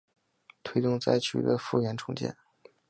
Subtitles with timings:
[0.63, 2.35] 推动灾区的复原重建